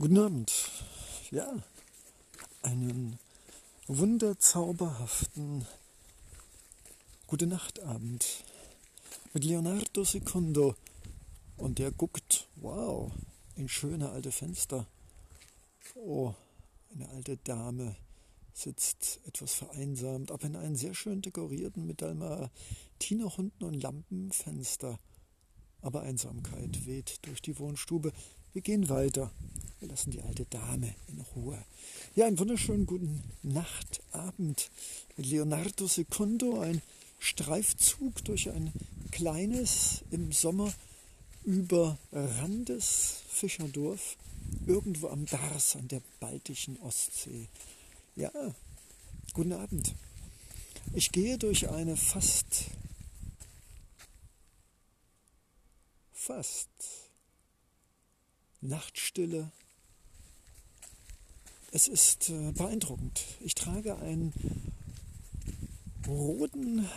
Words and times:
Guten 0.00 0.18
Abend. 0.18 0.52
Ja, 1.32 1.52
einen 2.62 3.18
wunderzauberhaften 3.88 5.66
Gute 7.26 7.48
Nachtabend 7.48 8.44
mit 9.34 9.42
Leonardo 9.42 10.04
Secondo. 10.04 10.76
Und 11.56 11.80
der 11.80 11.90
guckt, 11.90 12.46
wow, 12.54 13.10
in 13.56 13.68
schöne 13.68 14.10
alte 14.10 14.30
Fenster. 14.30 14.86
Oh, 15.96 16.32
eine 16.94 17.08
alte 17.08 17.36
Dame 17.38 17.96
sitzt 18.54 19.18
etwas 19.26 19.54
vereinsamt, 19.54 20.30
aber 20.30 20.46
in 20.46 20.54
einem 20.54 20.76
sehr 20.76 20.94
schön 20.94 21.22
dekorierten 21.22 21.88
mit 21.88 22.02
Dalmatiner-Hunden 22.02 23.64
und 23.64 23.74
Lampenfenster. 23.74 25.00
Aber 25.82 26.02
Einsamkeit 26.02 26.86
weht 26.86 27.18
durch 27.26 27.42
die 27.42 27.58
Wohnstube. 27.58 28.12
Wir 28.52 28.62
gehen 28.62 28.88
weiter. 28.88 29.30
Wir 29.80 29.88
lassen 29.88 30.10
die 30.10 30.22
alte 30.22 30.44
Dame 30.46 30.94
in 31.08 31.20
Ruhe. 31.36 31.62
Ja, 32.16 32.26
einen 32.26 32.38
wunderschönen 32.38 32.86
guten 32.86 33.22
Nachtabend 33.42 34.70
mit 35.16 35.26
Leonardo 35.26 35.86
Secondo. 35.86 36.60
Ein 36.60 36.82
Streifzug 37.18 38.24
durch 38.24 38.50
ein 38.50 38.72
kleines, 39.10 40.02
im 40.10 40.32
Sommer 40.32 40.72
überranntes 41.44 43.22
Fischerdorf 43.28 44.16
irgendwo 44.66 45.08
am 45.08 45.26
Dars 45.26 45.76
an 45.76 45.88
der 45.88 46.02
baltischen 46.18 46.78
Ostsee. 46.80 47.48
Ja, 48.16 48.32
guten 49.34 49.52
Abend. 49.52 49.94
Ich 50.94 51.12
gehe 51.12 51.38
durch 51.38 51.68
eine 51.68 51.96
fast, 51.96 52.64
fast 56.12 56.68
Nachtstille. 58.60 59.50
Es 61.70 61.86
ist 61.86 62.30
äh, 62.30 62.52
beeindruckend. 62.52 63.24
Ich 63.40 63.54
trage 63.54 63.96
einen 63.98 64.32
roten 66.06 66.88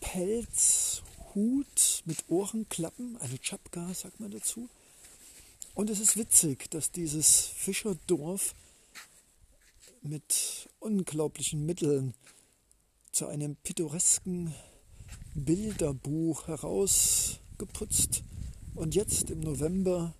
Pelzhut 0.00 1.02
mit 2.04 2.24
Ohrenklappen, 2.28 3.16
eine 3.18 3.38
Chapka 3.38 3.92
sagt 3.94 4.18
man 4.20 4.30
dazu. 4.30 4.68
Und 5.74 5.90
es 5.90 6.00
ist 6.00 6.16
witzig, 6.16 6.70
dass 6.70 6.90
dieses 6.90 7.46
Fischerdorf 7.46 8.54
mit 10.02 10.68
unglaublichen 10.80 11.64
Mitteln 11.66 12.14
zu 13.12 13.26
einem 13.26 13.56
pittoresken 13.56 14.54
Bilderbuch 15.34 16.46
herausgeputzt 16.48 18.22
und 18.74 18.94
jetzt 18.94 19.30
im 19.30 19.40
November 19.40 20.14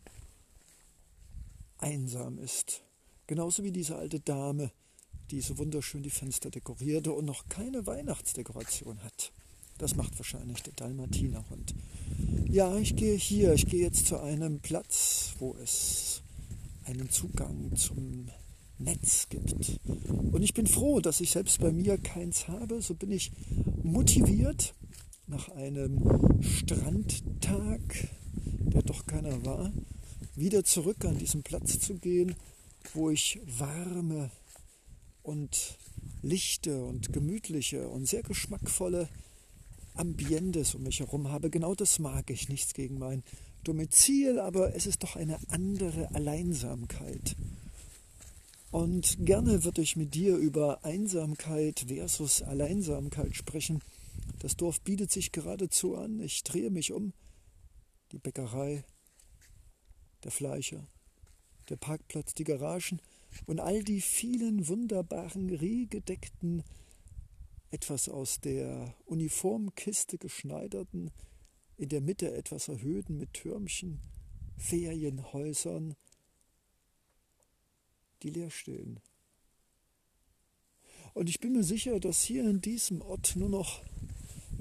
einsam 1.78 2.38
ist. 2.38 2.83
Genauso 3.27 3.62
wie 3.62 3.72
diese 3.72 3.97
alte 3.97 4.20
Dame, 4.20 4.70
die 5.30 5.41
so 5.41 5.58
wunderschön 5.58 6.02
die 6.02 6.10
Fenster 6.10 6.50
dekorierte 6.50 7.12
und 7.12 7.25
noch 7.25 7.48
keine 7.48 7.86
Weihnachtsdekoration 7.86 9.02
hat. 9.02 9.32
Das 9.78 9.97
macht 9.97 10.16
wahrscheinlich 10.19 10.62
der 10.62 10.75
Dalmatinerhund. 10.75 11.75
Ja, 12.48 12.77
ich 12.77 12.94
gehe 12.94 13.16
hier, 13.16 13.55
ich 13.55 13.66
gehe 13.66 13.82
jetzt 13.82 14.06
zu 14.06 14.20
einem 14.20 14.60
Platz, 14.60 15.34
wo 15.38 15.56
es 15.56 16.22
einen 16.84 17.10
Zugang 17.10 17.75
zum 17.75 18.28
Netz 18.78 19.28
gibt. 19.28 19.80
Und 19.84 20.42
ich 20.42 20.55
bin 20.55 20.66
froh, 20.66 21.00
dass 21.00 21.20
ich 21.20 21.30
selbst 21.30 21.60
bei 21.60 21.72
mir 21.72 21.98
keins 21.98 22.47
habe. 22.48 22.82
So 22.82 22.94
bin 22.94 23.10
ich 23.10 23.32
motiviert 23.82 24.75
nach 25.27 25.48
einem 25.50 26.42
Strandtag 26.42 27.34
keiner 29.25 29.44
war, 29.44 29.72
wieder 30.36 30.64
zurück 30.64 31.05
an 31.05 31.19
diesen 31.19 31.42
Platz 31.42 31.78
zu 31.78 31.94
gehen, 31.94 32.34
wo 32.92 33.11
ich 33.11 33.41
warme 33.47 34.31
und 35.22 35.78
lichte 36.22 36.84
und 36.84 37.12
gemütliche 37.12 37.88
und 37.88 38.06
sehr 38.06 38.22
geschmackvolle 38.22 39.09
Ambientes 39.94 40.75
um 40.75 40.82
mich 40.82 41.00
herum 41.00 41.28
habe. 41.28 41.49
Genau 41.49 41.75
das 41.75 41.99
mag 41.99 42.28
ich, 42.31 42.49
nichts 42.49 42.75
gegen 42.75 42.99
mein 42.99 43.22
Domizil, 43.62 44.38
aber 44.38 44.75
es 44.75 44.87
ist 44.87 45.03
doch 45.03 45.16
eine 45.16 45.38
andere 45.49 46.15
Alleinsamkeit. 46.15 47.37
Und 48.70 49.25
gerne 49.25 49.65
würde 49.65 49.81
ich 49.81 49.97
mit 49.97 50.15
dir 50.15 50.37
über 50.37 50.84
Einsamkeit 50.84 51.87
versus 51.88 52.43
Alleinsamkeit 52.43 53.34
sprechen. 53.34 53.81
Das 54.41 54.56
Dorf 54.56 54.81
bietet 54.82 55.12
sich 55.12 55.32
geradezu 55.32 55.97
an. 55.97 56.20
Ich 56.20 56.43
drehe 56.43 56.70
mich 56.70 56.93
um 56.93 57.12
die 58.12 58.19
Bäckerei, 58.19 58.84
der 60.25 60.33
Fleischer, 60.33 60.87
der 61.69 61.77
Parkplatz, 61.77 62.35
die 62.35 62.45
Garagen 62.45 63.01
und 63.47 63.61
all 63.61 63.83
die 63.83 64.01
vielen 64.01 64.67
wunderbaren, 64.69 65.51
rehgedeckten, 65.51 66.62
etwas 67.71 68.09
aus 68.09 68.41
der 68.41 68.95
Uniformkiste 69.07 70.19
geschneiderten, 70.19 71.11
in 71.77 71.89
der 71.89 72.01
Mitte 72.01 72.33
etwas 72.33 72.69
erhöhten 72.69 73.19
mit 73.19 73.35
Türmchen, 73.35 74.01
Ferienhäusern, 74.57 75.97
die 78.23 78.31
leer 78.31 78.51
stehen. 78.51 79.01
Und 81.15 81.29
ich 81.29 81.41
bin 81.41 81.53
mir 81.53 81.65
sicher, 81.65 82.01
dass 82.01 82.23
hier 82.23 82.49
in 82.49 82.61
diesem 82.61 83.01
Ort 83.03 83.37
nur 83.37 83.49
noch 83.49 83.83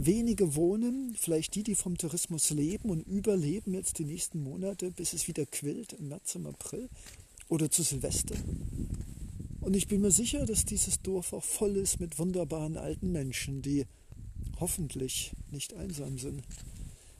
Wenige 0.06 0.56
wohnen, 0.56 1.16
vielleicht 1.18 1.56
die, 1.56 1.64
die 1.64 1.76
vom 1.76 1.98
Tourismus 1.98 2.50
leben 2.50 2.90
und 2.90 3.08
überleben 3.08 3.74
jetzt 3.74 4.00
die 4.00 4.06
nächsten 4.06 4.44
Monate, 4.44 4.92
bis 4.92 5.14
es 5.14 5.28
wieder 5.28 5.46
quillt 5.46 5.94
im 5.94 6.10
März, 6.10 6.36
im 6.36 6.46
April 6.46 6.90
oder 7.48 7.70
zu 7.70 7.84
Silvester. 7.84 8.36
Und 9.62 9.76
ich 9.76 9.88
bin 9.88 10.02
mir 10.02 10.12
sicher, 10.12 10.46
dass 10.46 10.66
dieses 10.66 11.02
Dorf 11.02 11.32
auch 11.32 11.44
voll 11.44 11.78
ist 11.78 12.00
mit 12.00 12.20
wunderbaren 12.20 12.76
alten 12.76 13.12
Menschen, 13.12 13.62
die 13.62 13.86
hoffentlich 14.60 15.32
nicht 15.52 15.74
einsam 15.74 16.18
sind. 16.18 16.44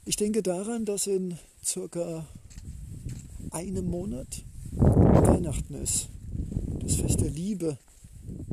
Ich 0.04 0.16
denke 0.16 0.42
daran, 0.42 0.84
dass 0.84 1.06
in 1.06 1.38
circa 1.64 2.26
einem 3.50 3.86
Monat 3.86 4.44
Weihnachten 4.72 5.74
ist. 5.74 6.08
Das 6.80 6.96
Fest 6.96 7.20
der 7.20 7.30
Liebe. 7.30 7.78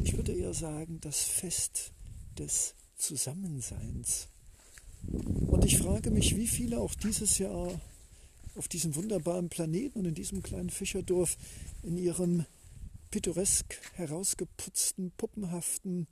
Ich 0.04 0.16
würde 0.16 0.32
eher 0.32 0.54
sagen, 0.54 1.00
das 1.02 1.22
Fest 1.24 1.92
des 2.38 2.76
Zusammenseins. 3.02 4.28
Und 5.48 5.66
ich 5.66 5.80
frage 5.80 6.12
mich, 6.12 6.36
wie 6.36 6.48
viele 6.48 6.80
auch 6.80 6.94
dieses 6.94 7.40
Jahr 7.40 7.82
auf 8.56 8.68
diesem 8.68 8.96
wunderbaren 8.96 9.50
Planeten 9.50 10.00
und 10.00 10.06
in 10.06 10.14
diesem 10.14 10.44
kleinen 10.44 10.70
Fischerdorf 10.70 11.38
in 11.84 11.98
ihrem 11.98 12.46
pittoresk 13.10 13.78
herausgeputzten, 13.96 15.12
puppenhaften, 15.18 16.08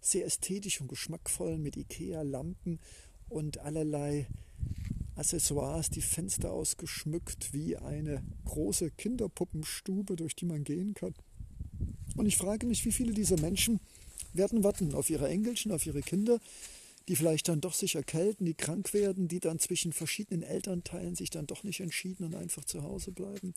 sehr 0.00 0.26
ästhetisch 0.26 0.80
und 0.80 0.88
geschmackvollen 0.88 1.62
mit 1.62 1.76
Ikea-Lampen 1.76 2.80
und 3.28 3.58
allerlei 3.58 4.26
Accessoires, 5.16 5.90
die 5.90 6.02
Fenster 6.02 6.52
ausgeschmückt 6.52 7.52
wie 7.52 7.76
eine 7.76 8.22
große 8.44 8.90
Kinderpuppenstube, 8.90 10.16
durch 10.16 10.34
die 10.34 10.46
man 10.46 10.64
gehen 10.64 10.94
kann. 10.94 11.14
Und 12.16 12.26
ich 12.26 12.36
frage 12.36 12.66
mich, 12.66 12.84
wie 12.84 12.92
viele 12.92 13.12
dieser 13.12 13.40
Menschen 13.40 13.80
werden 14.36 14.64
warten 14.64 14.94
auf 14.94 15.10
ihre 15.10 15.28
Enkelchen, 15.28 15.72
auf 15.72 15.86
ihre 15.86 16.02
Kinder, 16.02 16.40
die 17.08 17.16
vielleicht 17.16 17.48
dann 17.48 17.60
doch 17.60 17.74
sich 17.74 17.94
erkälten, 17.94 18.46
die 18.46 18.54
krank 18.54 18.94
werden, 18.94 19.28
die 19.28 19.40
dann 19.40 19.58
zwischen 19.58 19.92
verschiedenen 19.92 20.42
Elternteilen 20.42 21.14
sich 21.14 21.30
dann 21.30 21.46
doch 21.46 21.62
nicht 21.62 21.80
entschieden 21.80 22.24
und 22.24 22.34
einfach 22.34 22.64
zu 22.64 22.82
Hause 22.82 23.12
bleiben. 23.12 23.54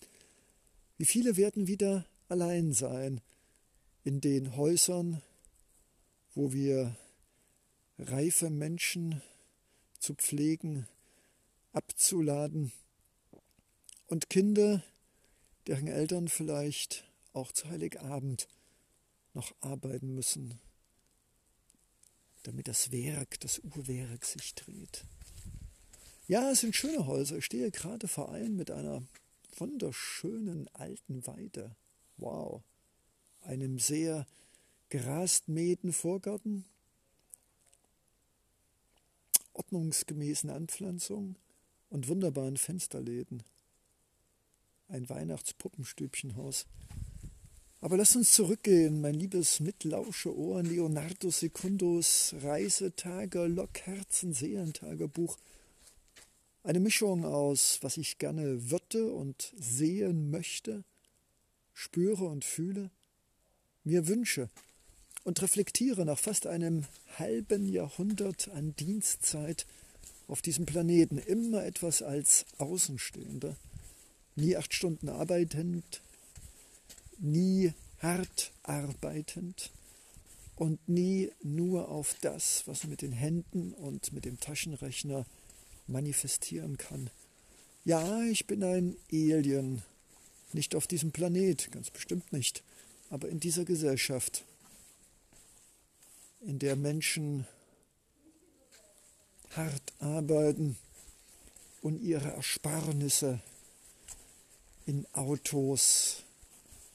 Wie 0.97 1.05
viele 1.05 1.37
werden 1.37 1.67
wieder 1.67 2.05
allein 2.27 2.73
sein 2.73 3.21
in 4.03 4.19
den 4.19 4.55
Häusern, 4.55 5.21
wo 6.33 6.51
wir 6.51 6.95
reife 7.97 8.49
Menschen 8.49 9.21
zu 9.99 10.13
pflegen, 10.13 10.87
abzuladen 11.71 12.71
und 14.07 14.29
Kinder, 14.29 14.83
deren 15.67 15.87
Eltern 15.87 16.27
vielleicht 16.27 17.05
auch 17.33 17.51
zu 17.51 17.69
Heiligabend 17.69 18.47
noch 19.33 19.53
arbeiten 19.61 20.13
müssen 20.13 20.59
damit 22.47 22.69
das 22.69 22.93
Werk, 22.93 23.41
das 23.41 23.59
Uhrwerk 23.59 24.23
sich 24.23 24.55
dreht. 24.55 25.03
Ja, 26.29 26.49
es 26.49 26.61
sind 26.61 26.77
schöne 26.77 27.05
Häuser. 27.05 27.37
Ich 27.37 27.45
stehe 27.45 27.71
gerade 27.71 28.07
vor 28.07 28.29
allem 28.29 28.55
mit 28.55 28.71
einer 28.71 29.03
wunderschönen 29.57 30.69
alten 30.73 31.27
Weide. 31.27 31.75
Wow. 32.15 32.63
Einem 33.41 33.79
sehr 33.79 34.25
grasmähten 34.89 35.91
Vorgarten, 35.91 36.63
ordnungsgemäßen 39.51 40.49
Anpflanzung 40.49 41.35
und 41.89 42.07
wunderbaren 42.07 42.55
Fensterläden. 42.55 43.43
Ein 44.87 45.09
Weihnachtspuppenstübchenhaus. 45.09 46.65
Aber 47.79 47.95
lass 47.95 48.15
uns 48.15 48.33
zurückgehen, 48.33 49.01
mein 49.01 49.13
liebes 49.13 49.59
mitlausche 49.59 50.35
Ohr, 50.35 50.63
Leonardo 50.63 51.29
Secundos 51.29 52.33
Reisetage, 52.41 53.45
Lockherzen, 53.45 54.33
Seelentagebuch. 54.33 55.37
Eine 56.63 56.79
Mischung 56.79 57.23
aus, 57.23 57.77
was 57.81 57.97
ich 57.97 58.17
gerne 58.17 58.71
würde 58.71 59.13
und 59.13 59.53
sehen 59.59 60.31
möchte, 60.31 60.83
spüre 61.73 62.25
und 62.25 62.43
fühle, 62.43 62.89
mir 63.83 64.07
wünsche 64.07 64.49
und 65.23 65.39
reflektiere 65.43 66.03
nach 66.03 66.17
fast 66.17 66.47
einem 66.47 66.85
halben 67.19 67.69
Jahrhundert 67.69 68.49
an 68.49 68.75
Dienstzeit 68.75 69.67
auf 70.27 70.41
diesem 70.41 70.65
Planeten 70.65 71.19
immer 71.19 71.63
etwas 71.63 72.01
als 72.01 72.45
Außenstehender, 72.57 73.55
nie 74.35 74.57
acht 74.57 74.73
Stunden 74.73 75.09
arbeitend, 75.09 76.01
nie 77.19 77.73
hart 77.99 78.51
arbeitend 78.63 79.71
und 80.55 80.87
nie 80.87 81.31
nur 81.43 81.89
auf 81.89 82.15
das, 82.21 82.63
was 82.65 82.85
mit 82.85 83.01
den 83.01 83.11
Händen 83.11 83.73
und 83.73 84.11
mit 84.13 84.25
dem 84.25 84.39
Taschenrechner 84.39 85.25
manifestieren 85.87 86.77
kann. 86.77 87.09
Ja, 87.85 88.21
ich 88.23 88.47
bin 88.47 88.63
ein 88.63 88.97
Alien, 89.11 89.83
nicht 90.53 90.75
auf 90.75 90.87
diesem 90.87 91.11
Planet, 91.11 91.71
ganz 91.71 91.89
bestimmt 91.89 92.33
nicht, 92.33 92.63
aber 93.09 93.29
in 93.29 93.39
dieser 93.39 93.65
Gesellschaft, 93.65 94.43
in 96.41 96.59
der 96.59 96.75
Menschen 96.75 97.47
hart 99.51 99.93
arbeiten 99.99 100.77
und 101.81 102.01
ihre 102.01 102.31
Ersparnisse 102.31 103.39
in 104.85 105.05
Autos, 105.13 106.23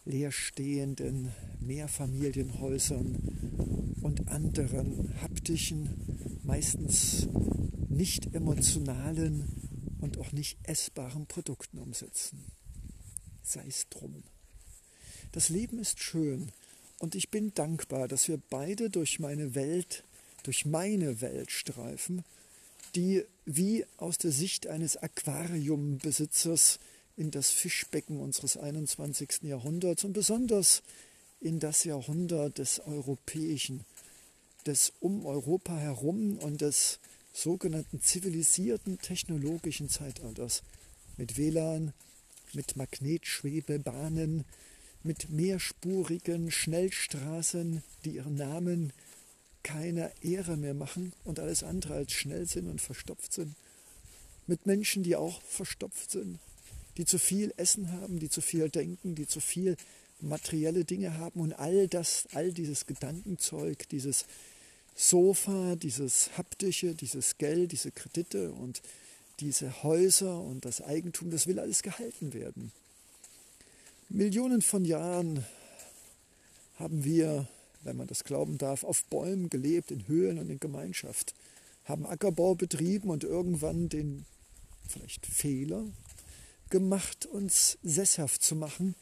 leerstehenden 0.05 1.33
Mehrfamilienhäusern 1.61 3.97
und 4.01 4.29
anderen 4.29 5.15
haptischen, 5.23 6.41
meistens 6.43 7.29
nicht 7.89 8.35
emotionalen 8.35 9.97
und 10.01 10.19
auch 10.19 10.33
nicht 10.33 10.59
essbaren 10.65 11.27
Produkten 11.27 11.79
umsetzen. 11.79 12.45
Sei 13.43 13.65
es 13.67 13.89
drum. 13.89 14.23
Das 15.31 15.49
Leben 15.49 15.79
ist 15.79 16.01
schön 16.01 16.51
und 16.99 17.15
ich 17.15 17.31
bin 17.31 17.55
dankbar, 17.55 18.09
dass 18.09 18.29
wir 18.29 18.41
beide 18.51 18.91
durch 18.91 19.19
meine 19.19 19.55
Welt, 19.55 20.05
durch 20.43 20.67
meine 20.67 21.21
Welt 21.21 21.51
streifen, 21.51 22.25
die 22.95 23.25
wie 23.45 23.87
aus 23.97 24.19
der 24.19 24.33
Sicht 24.33 24.67
eines 24.67 24.97
Aquariumbesitzers 24.97 26.79
in 27.17 27.31
das 27.31 27.50
Fischbecken 27.50 28.20
unseres 28.20 28.56
21. 28.56 29.43
Jahrhunderts 29.43 30.05
und 30.05 30.12
besonders 30.12 30.82
in 31.41 31.59
das 31.59 31.85
Jahrhundert 31.85 32.59
des 32.59 32.81
Europäischen, 32.81 33.85
des 34.67 34.93
um 35.00 35.26
Europa 35.26 35.76
herum 35.76 36.38
und 36.38 36.61
des 36.61 37.00
sogenannten 37.32 38.00
zivilisierten 38.00 38.99
technologischen 38.99 39.88
Zeitalters 39.88 40.62
mit 41.17 41.37
WLAN, 41.37 41.93
mit 42.53 42.76
Magnetschwebebahnen, 42.76 44.44
mit 45.03 45.31
mehrspurigen 45.31 46.50
Schnellstraßen, 46.50 47.82
die 48.05 48.17
ihren 48.17 48.37
Namen 48.37 48.93
keiner 49.62 50.11
Ehre 50.23 50.56
mehr 50.56 50.75
machen 50.75 51.12
und 51.25 51.41
alles 51.41 51.62
andere 51.62 51.94
als 51.94 52.12
schnell 52.12 52.47
sind 52.47 52.69
und 52.69 52.81
verstopft 52.81 53.32
sind, 53.32 53.55
mit 54.47 54.67
Menschen, 54.67 55.03
die 55.03 55.17
auch 55.17 55.41
verstopft 55.43 56.11
sind, 56.11 56.38
die 56.97 57.05
zu 57.05 57.19
viel 57.19 57.53
Essen 57.56 57.91
haben, 57.93 58.19
die 58.19 58.29
zu 58.29 58.41
viel 58.41 58.69
denken, 58.69 59.15
die 59.15 59.27
zu 59.27 59.41
viel 59.41 59.77
materielle 60.21 60.85
Dinge 60.85 61.19
haben 61.19 61.41
und 61.41 61.53
all 61.53 61.89
das, 61.89 62.29
all 62.33 62.53
dieses 62.53 62.87
Gedankenzeug, 62.87 63.89
dieses 63.89 64.27
Sofa, 64.94 65.77
dieses 65.77 66.37
haptische, 66.37 66.94
dieses 66.94 67.39
Geld, 67.39 67.73
diese 67.73 67.91
Kredite 67.91 68.53
und 68.53 68.83
diese 69.41 69.83
Häuser 69.83 70.41
und 70.41 70.65
das 70.65 70.83
Eigentum, 70.83 71.31
das 71.31 71.47
will 71.47 71.59
alles 71.59 71.83
gehalten 71.83 72.35
werden. 72.35 72.73
Millionen 74.09 74.61
von 74.61 74.85
Jahren 74.85 75.44
haben 76.79 77.05
wir, 77.05 77.49
wenn 77.83 77.97
man 77.97 78.06
das 78.06 78.25
glauben 78.25 78.59
darf, 78.59 78.85
auf 78.85 79.05
Bäumen 79.05 79.49
gelebt, 79.49 79.91
in 79.91 80.06
Höhlen 80.06 80.39
und 80.39 80.50
in 80.50 80.61
Gemeinschaft, 80.61 81.35
haben 81.85 82.06
Ackerbau 82.06 82.55
betrieben 82.55 83.11
und 83.11 83.25
irgendwann 83.25 83.89
den 83.89 84.25
vielleicht 84.87 85.27
Fehler 85.27 85.85
gemacht, 86.73 87.27
uns 87.27 87.79
sesshaft 87.83 88.43
zu 88.43 88.57
machen, 88.57 88.97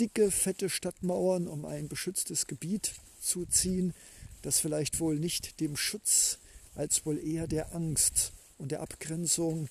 dicke, 0.00 0.30
fette 0.30 0.70
Stadtmauern 0.70 1.46
um 1.46 1.66
ein 1.66 1.86
beschütztes 1.86 2.46
Gebiet 2.46 2.94
zu 3.20 3.44
ziehen, 3.44 3.94
das 4.40 4.58
vielleicht 4.58 4.98
wohl 4.98 5.18
nicht 5.18 5.60
dem 5.60 5.76
Schutz 5.76 6.38
als 6.74 7.04
wohl 7.04 7.18
eher 7.18 7.46
der 7.46 7.74
Angst 7.74 8.32
und 8.56 8.72
der 8.72 8.80
Abgrenzung 8.80 9.68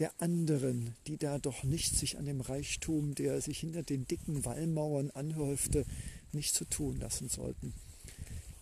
der 0.00 0.12
anderen, 0.20 0.96
die 1.06 1.16
da 1.16 1.38
doch 1.38 1.62
nicht 1.62 1.96
sich 1.96 2.18
an 2.18 2.26
dem 2.26 2.40
Reichtum, 2.40 3.14
der 3.14 3.40
sich 3.40 3.60
hinter 3.60 3.84
den 3.84 4.06
dicken 4.06 4.44
Wallmauern 4.44 5.10
anhäufte, 5.12 5.86
nicht 6.32 6.54
zu 6.54 6.64
tun 6.64 6.98
lassen 6.98 7.28
sollten. 7.28 7.72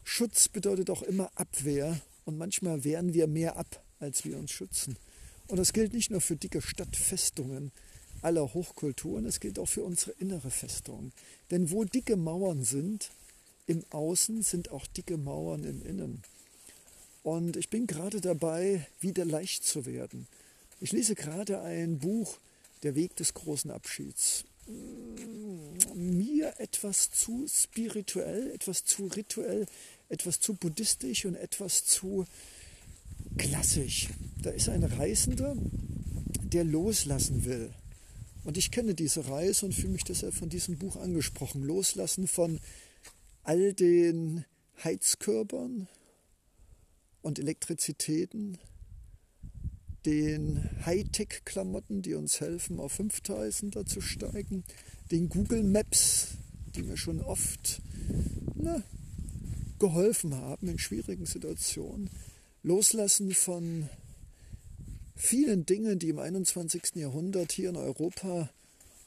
Schutz 0.04 0.48
bedeutet 0.48 0.90
auch 0.90 1.02
immer 1.02 1.30
Abwehr 1.34 1.98
und 2.26 2.36
manchmal 2.36 2.84
wehren 2.84 3.14
wir 3.14 3.26
mehr 3.26 3.56
ab, 3.56 3.82
als 4.00 4.24
wir 4.26 4.36
uns 4.36 4.50
schützen. 4.50 4.98
Und 5.46 5.56
das 5.56 5.72
gilt 5.72 5.94
nicht 5.94 6.10
nur 6.10 6.20
für 6.20 6.36
dicke 6.36 6.60
Stadtfestungen, 6.60 7.72
aller 8.22 8.52
Hochkulturen, 8.54 9.26
es 9.26 9.40
gilt 9.40 9.58
auch 9.58 9.68
für 9.68 9.82
unsere 9.82 10.12
innere 10.12 10.50
Festung. 10.50 11.12
Denn 11.50 11.70
wo 11.70 11.84
dicke 11.84 12.16
Mauern 12.16 12.64
sind, 12.64 13.10
im 13.66 13.84
Außen 13.90 14.42
sind 14.42 14.70
auch 14.70 14.86
dicke 14.86 15.16
Mauern 15.16 15.64
im 15.64 15.84
Innen. 15.84 16.22
Und 17.22 17.56
ich 17.56 17.68
bin 17.68 17.86
gerade 17.86 18.20
dabei, 18.20 18.86
wieder 19.00 19.24
leicht 19.24 19.64
zu 19.64 19.84
werden. 19.84 20.26
Ich 20.80 20.92
lese 20.92 21.14
gerade 21.14 21.60
ein 21.60 21.98
Buch, 21.98 22.38
Der 22.84 22.94
Weg 22.94 23.16
des 23.16 23.34
großen 23.34 23.72
Abschieds. 23.72 24.44
Mir 25.94 26.54
etwas 26.58 27.10
zu 27.10 27.46
spirituell, 27.48 28.52
etwas 28.52 28.84
zu 28.84 29.06
rituell, 29.06 29.66
etwas 30.08 30.38
zu 30.38 30.54
buddhistisch 30.54 31.24
und 31.24 31.34
etwas 31.34 31.84
zu 31.84 32.24
klassisch. 33.36 34.08
Da 34.40 34.50
ist 34.50 34.68
ein 34.68 34.84
Reisender, 34.84 35.56
der 36.44 36.62
loslassen 36.62 37.44
will. 37.44 37.70
Und 38.48 38.56
ich 38.56 38.70
kenne 38.70 38.94
diese 38.94 39.28
Reise 39.28 39.66
und 39.66 39.74
fühle 39.74 39.92
mich 39.92 40.04
deshalb 40.04 40.32
von 40.32 40.48
diesem 40.48 40.78
Buch 40.78 40.96
angesprochen. 40.96 41.62
Loslassen 41.62 42.26
von 42.26 42.60
all 43.42 43.74
den 43.74 44.46
Heizkörpern 44.82 45.86
und 47.20 47.38
Elektrizitäten, 47.38 48.56
den 50.06 50.66
Hightech-Klamotten, 50.86 52.00
die 52.00 52.14
uns 52.14 52.40
helfen, 52.40 52.80
auf 52.80 52.98
5000er 52.98 53.84
zu 53.84 54.00
steigen, 54.00 54.64
den 55.10 55.28
Google 55.28 55.62
Maps, 55.62 56.28
die 56.74 56.84
mir 56.84 56.96
schon 56.96 57.20
oft 57.20 57.82
na, 58.54 58.82
geholfen 59.78 60.34
haben 60.34 60.68
in 60.68 60.78
schwierigen 60.78 61.26
Situationen, 61.26 62.08
loslassen 62.62 63.32
von 63.34 63.90
vielen 65.18 65.66
Dingen, 65.66 65.98
die 65.98 66.08
im 66.08 66.18
21. 66.18 66.94
Jahrhundert 66.94 67.52
hier 67.52 67.68
in 67.68 67.76
Europa 67.76 68.48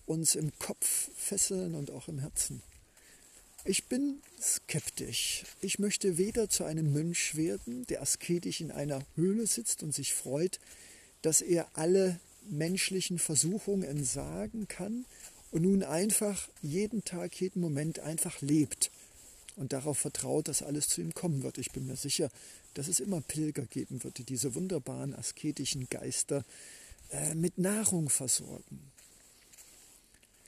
uns 0.05 0.35
im 0.35 0.51
Kopf 0.59 1.09
fesseln 1.15 1.73
und 1.73 1.89
auch 1.89 2.07
im 2.07 2.19
Herzen. 2.19 2.61
Ich 3.63 3.85
bin 3.85 4.21
skeptisch. 4.39 5.43
Ich 5.61 5.79
möchte 5.79 6.17
weder 6.17 6.49
zu 6.49 6.63
einem 6.63 6.91
Mönch 6.91 7.35
werden, 7.35 7.85
der 7.87 8.01
asketisch 8.01 8.59
in 8.59 8.71
einer 8.71 9.05
Höhle 9.15 9.47
sitzt 9.47 9.83
und 9.83 9.93
sich 9.93 10.13
freut, 10.13 10.59
dass 11.21 11.41
er 11.41 11.67
alle 11.73 12.19
menschlichen 12.49 13.19
Versuchungen 13.19 13.83
entsagen 13.83 14.67
kann 14.67 15.05
und 15.51 15.61
nun 15.61 15.83
einfach 15.83 16.49
jeden 16.61 17.03
Tag, 17.03 17.39
jeden 17.39 17.61
Moment 17.61 17.99
einfach 17.99 18.41
lebt 18.41 18.91
und 19.55 19.73
darauf 19.73 19.97
vertraut, 19.97 20.47
dass 20.47 20.63
alles 20.63 20.87
zu 20.87 21.01
ihm 21.01 21.13
kommen 21.13 21.43
wird. 21.43 21.57
Ich 21.57 21.71
bin 21.71 21.87
mir 21.87 21.95
sicher, 21.95 22.29
dass 22.73 22.87
es 22.87 22.99
immer 22.99 23.21
Pilger 23.21 23.65
geben 23.65 24.03
wird, 24.03 24.17
die 24.17 24.23
diese 24.23 24.55
wunderbaren 24.55 25.13
asketischen 25.13 25.87
Geister 25.89 26.43
äh, 27.11 27.35
mit 27.35 27.57
Nahrung 27.57 28.09
versorgen. 28.09 28.91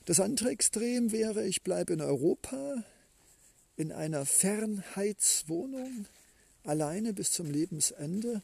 Das 0.06 0.20
andere 0.20 0.50
Extrem 0.50 1.12
wäre, 1.12 1.46
ich 1.46 1.62
bleibe 1.62 1.92
in 1.92 2.00
Europa 2.00 2.84
in 3.76 3.90
einer 3.90 4.26
Fernheitswohnung 4.26 6.06
alleine 6.62 7.12
bis 7.12 7.30
zum 7.32 7.50
Lebensende 7.50 8.42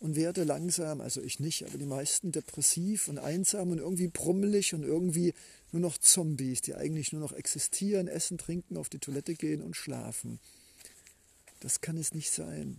und 0.00 0.16
werde 0.16 0.44
langsam, 0.44 1.00
also 1.00 1.22
ich 1.22 1.40
nicht, 1.40 1.64
aber 1.64 1.78
die 1.78 1.86
meisten 1.86 2.32
depressiv 2.32 3.08
und 3.08 3.18
einsam 3.18 3.70
und 3.70 3.78
irgendwie 3.78 4.08
brummelig 4.08 4.74
und 4.74 4.82
irgendwie 4.82 5.32
nur 5.74 5.80
noch 5.80 5.98
Zombies, 5.98 6.62
die 6.62 6.76
eigentlich 6.76 7.12
nur 7.12 7.20
noch 7.20 7.32
existieren, 7.32 8.06
essen, 8.06 8.38
trinken, 8.38 8.76
auf 8.76 8.88
die 8.88 9.00
Toilette 9.00 9.34
gehen 9.34 9.60
und 9.60 9.74
schlafen. 9.74 10.38
Das 11.58 11.80
kann 11.80 11.96
es 11.96 12.14
nicht 12.14 12.30
sein 12.30 12.76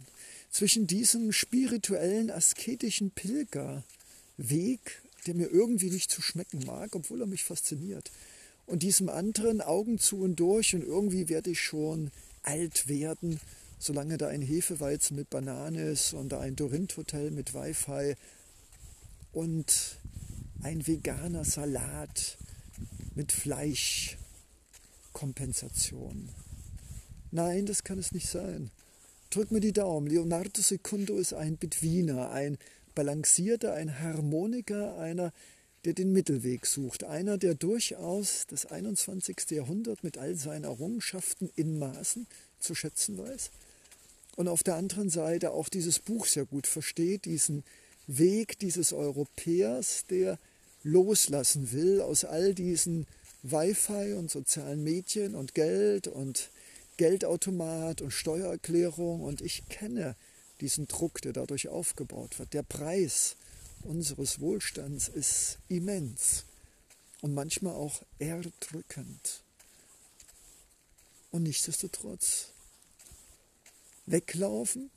zwischen 0.50 0.88
diesem 0.88 1.34
spirituellen, 1.34 2.32
asketischen 2.32 3.12
Pilgerweg, 3.12 3.84
der 5.28 5.36
mir 5.36 5.50
irgendwie 5.52 5.90
nicht 5.90 6.10
zu 6.10 6.22
schmecken 6.22 6.64
mag, 6.66 6.96
obwohl 6.96 7.20
er 7.20 7.28
mich 7.28 7.44
fasziniert, 7.44 8.10
und 8.66 8.82
diesem 8.82 9.10
anderen 9.10 9.60
Augen 9.60 10.00
zu 10.00 10.22
und 10.22 10.38
durch 10.38 10.74
und 10.74 10.82
irgendwie 10.82 11.28
werde 11.28 11.50
ich 11.50 11.60
schon 11.60 12.10
alt 12.44 12.88
werden, 12.88 13.42
solange 13.80 14.18
da 14.18 14.30
ein 14.30 14.42
Hefeweizen 14.42 15.18
mit 15.18 15.30
Banane 15.30 15.90
ist 15.90 16.14
und 16.14 16.30
da 16.30 16.40
ein 16.40 16.56
Dorint-Hotel 16.56 17.32
mit 17.32 17.54
Wi-Fi 17.54 18.16
und 19.34 19.98
ein 20.64 20.88
veganer 20.88 21.44
Salat 21.44 22.38
mit 23.16 23.32
Fleischkompensation. 23.32 26.30
Nein, 27.32 27.66
das 27.66 27.84
kann 27.84 28.00
es 28.00 28.12
nicht 28.12 28.30
sein. 28.30 28.72
Drück 29.30 29.52
mir 29.52 29.60
die 29.60 29.74
Daumen. 29.74 30.08
Leonardo 30.08 30.62
Secundo 30.62 31.18
ist 31.18 31.34
ein 31.34 31.58
Betwiner, 31.58 32.32
ein 32.32 32.58
Balancierter, 32.94 33.74
ein 33.74 34.00
Harmoniker, 34.00 34.98
einer, 34.98 35.34
der 35.84 35.94
den 35.94 36.14
Mittelweg 36.14 36.66
sucht. 36.66 37.04
Einer, 37.04 37.38
der 37.38 37.54
durchaus 37.54 38.48
das 38.48 38.66
21. 38.66 39.52
Jahrhundert 39.52 40.04
mit 40.04 40.18
all 40.18 40.36
seinen 40.36 40.64
Errungenschaften 40.64 41.52
in 41.56 41.78
Maßen 41.78 42.28
zu 42.60 42.74
schätzen 42.74 43.18
weiß. 43.18 43.52
Und 44.36 44.48
auf 44.48 44.64
der 44.64 44.76
anderen 44.76 45.10
Seite 45.10 45.52
auch 45.52 45.70
dieses 45.70 46.00
Buch 46.00 46.26
sehr 46.26 46.46
gut 46.46 46.68
versteht, 46.68 47.26
diesen 47.26 47.64
Weg 48.08 48.60
dieses 48.60 48.94
Europäers, 48.94 50.06
der 50.10 50.38
loslassen 50.86 51.72
will 51.72 52.00
aus 52.00 52.24
all 52.24 52.54
diesen 52.54 53.08
Wi-Fi 53.42 54.14
und 54.14 54.30
sozialen 54.30 54.84
Medien 54.84 55.36
und 55.36 55.56
Geld 55.56 56.08
und 56.08 56.52
Geldautomat 56.98 58.02
und 58.02 58.12
Steuererklärung 58.12 59.22
und 59.22 59.42
ich 59.42 59.68
kenne 59.68 60.16
diesen 60.62 60.88
Druck, 60.88 61.22
der 61.22 61.34
dadurch 61.34 61.68
aufgebaut 61.68 62.40
wird. 62.40 62.54
Der 62.54 62.64
Preis 62.64 63.36
unseres 63.82 64.40
Wohlstands 64.40 65.08
ist 65.10 65.58
immens 65.68 66.46
und 67.22 67.34
manchmal 67.34 67.74
auch 67.74 68.04
erdrückend. 68.20 69.42
Und 71.32 71.44
nichtsdestotrotz, 71.44 72.50
weglaufen? 74.06 74.92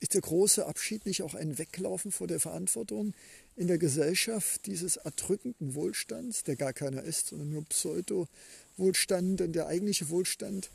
Ist 0.00 0.14
der 0.14 0.20
große 0.20 0.66
Abschied 0.66 1.06
nicht 1.06 1.22
auch 1.22 1.34
ein 1.34 1.58
Weglaufen 1.58 2.10
vor 2.10 2.26
der 2.26 2.40
Verantwortung 2.40 3.14
in 3.56 3.66
der 3.66 3.78
Gesellschaft 3.78 4.66
dieses 4.66 4.96
erdrückenden 4.96 5.74
Wohlstands, 5.74 6.42
der 6.42 6.56
gar 6.56 6.72
keiner 6.72 7.02
ist, 7.02 7.28
sondern 7.28 7.50
nur 7.50 7.64
Pseudo-Wohlstand? 7.64 9.40
Denn 9.40 9.52
der 9.52 9.66
eigentliche 9.66 10.08
Wohlstand 10.08 10.70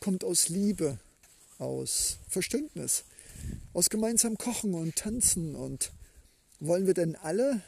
kommt 0.00 0.24
aus 0.24 0.48
Liebe, 0.48 0.98
aus 1.58 2.18
Verständnis, 2.28 3.04
aus 3.72 3.90
gemeinsam 3.90 4.36
Kochen 4.38 4.74
und 4.74 4.96
Tanzen. 4.96 5.54
Und 5.54 5.92
wollen 6.60 6.86
wir 6.86 6.94
denn 6.94 7.16
alle, 7.16 7.62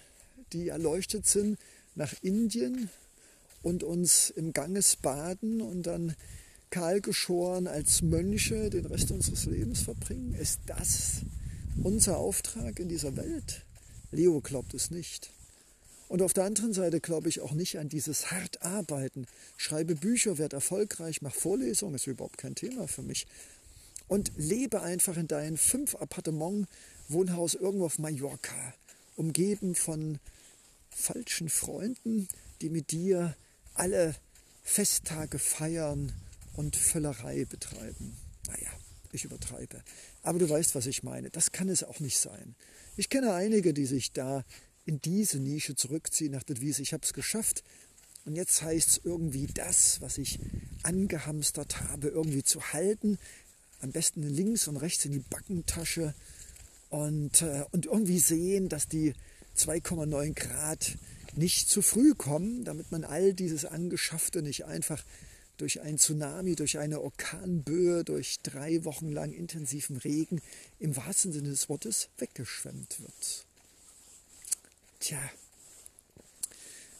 die 0.52 0.68
erleuchtet 0.68 1.26
sind, 1.26 1.58
nach 1.94 2.14
Indien 2.22 2.90
und 3.62 3.82
uns 3.82 4.30
im 4.30 4.52
Ganges 4.52 4.96
baden 4.96 5.60
und 5.60 5.84
dann 5.84 6.14
kahlgeschoren 6.70 7.66
als 7.66 8.00
Mönche 8.02 8.70
den 8.70 8.86
Rest 8.86 9.10
unseres 9.10 9.46
Lebens 9.46 9.82
verbringen? 9.82 10.34
Ist 10.34 10.60
das 10.66 11.22
unser 11.82 12.18
Auftrag 12.18 12.78
in 12.78 12.88
dieser 12.88 13.16
Welt? 13.16 13.64
Leo 14.10 14.40
glaubt 14.40 14.74
es 14.74 14.90
nicht. 14.90 15.30
Und 16.08 16.22
auf 16.22 16.32
der 16.32 16.44
anderen 16.44 16.72
Seite 16.72 17.00
glaube 17.00 17.28
ich 17.28 17.40
auch 17.40 17.52
nicht 17.52 17.78
an 17.78 17.88
dieses 17.88 18.32
hart 18.32 18.62
arbeiten. 18.62 19.26
Schreibe 19.56 19.94
Bücher, 19.94 20.38
werde 20.38 20.56
erfolgreich, 20.56 21.22
mach 21.22 21.32
Vorlesungen, 21.32 21.94
ist 21.94 22.08
überhaupt 22.08 22.36
kein 22.36 22.56
Thema 22.56 22.88
für 22.88 23.02
mich. 23.02 23.26
Und 24.08 24.32
lebe 24.36 24.82
einfach 24.82 25.16
in 25.16 25.28
deinem 25.28 25.56
fünf 25.56 25.94
Appartement 25.94 26.66
Wohnhaus 27.08 27.54
irgendwo 27.54 27.86
auf 27.86 28.00
Mallorca, 28.00 28.74
umgeben 29.14 29.76
von 29.76 30.18
falschen 30.90 31.48
Freunden, 31.48 32.26
die 32.60 32.70
mit 32.70 32.90
dir 32.90 33.36
alle 33.74 34.16
Festtage 34.64 35.38
feiern 35.38 36.12
und 36.54 36.74
Völlerei 36.74 37.44
betreiben. 37.44 38.16
Naja, 38.48 38.70
ich 39.16 39.24
übertreibe. 39.24 39.82
Aber 40.22 40.38
du 40.38 40.48
weißt, 40.48 40.74
was 40.74 40.86
ich 40.86 41.02
meine. 41.02 41.30
Das 41.30 41.52
kann 41.52 41.68
es 41.68 41.84
auch 41.84 42.00
nicht 42.00 42.18
sein. 42.18 42.54
Ich 42.96 43.08
kenne 43.08 43.32
einige, 43.32 43.72
die 43.72 43.86
sich 43.86 44.12
da 44.12 44.44
in 44.84 45.00
diese 45.00 45.38
Nische 45.38 45.74
zurückziehen 45.74 46.32
nach 46.32 46.42
der 46.42 46.56
Devise, 46.56 46.82
ich 46.82 46.92
habe 46.92 47.04
es 47.04 47.12
geschafft. 47.12 47.62
Und 48.24 48.36
jetzt 48.36 48.62
heißt 48.62 48.88
es 48.88 49.00
irgendwie 49.04 49.46
das, 49.46 50.00
was 50.00 50.18
ich 50.18 50.38
angehamstert 50.82 51.80
habe, 51.80 52.08
irgendwie 52.08 52.42
zu 52.42 52.72
halten. 52.72 53.18
Am 53.80 53.92
besten 53.92 54.22
links 54.22 54.68
und 54.68 54.76
rechts 54.76 55.04
in 55.04 55.12
die 55.12 55.20
Backentasche 55.20 56.14
und, 56.90 57.42
äh, 57.42 57.64
und 57.70 57.86
irgendwie 57.86 58.18
sehen, 58.18 58.68
dass 58.68 58.88
die 58.88 59.14
2,9 59.56 60.34
Grad 60.34 60.98
nicht 61.34 61.68
zu 61.68 61.82
früh 61.82 62.14
kommen, 62.14 62.64
damit 62.64 62.90
man 62.90 63.04
all 63.04 63.32
dieses 63.32 63.64
Angeschaffte 63.64 64.42
nicht 64.42 64.64
einfach 64.64 65.04
durch 65.60 65.80
ein 65.80 65.98
Tsunami, 65.98 66.56
durch 66.56 66.78
eine 66.78 67.00
Orkanböe, 67.00 68.04
durch 68.04 68.40
drei 68.42 68.84
Wochen 68.84 69.10
lang 69.12 69.32
intensiven 69.32 69.96
Regen 69.96 70.40
im 70.78 70.96
wahrsten 70.96 71.32
Sinne 71.32 71.50
des 71.50 71.68
Wortes 71.68 72.08
weggeschwemmt 72.18 73.00
wird. 73.00 73.46
Tja, 75.00 75.18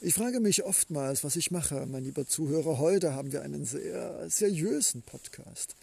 ich 0.03 0.15
frage 0.15 0.41
mich 0.41 0.65
oftmals, 0.65 1.25
was 1.25 1.37
ich 1.37 1.51
mache, 1.51 1.85
mein 1.85 2.05
lieber 2.05 2.27
Zuhörer. 2.27 2.79
Heute 2.79 3.13
haben 3.13 3.33
wir 3.33 3.43
einen 3.43 3.67
sehr 3.67 4.31
seriösen 4.31 5.03
Podcast. 5.03 5.77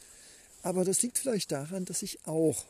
Aber 0.63 0.83
das 0.83 1.03
liegt 1.03 1.19
vielleicht 1.19 1.51
daran, 1.51 1.85
dass 1.85 2.01
ich 2.01 2.25
auch 2.25 2.65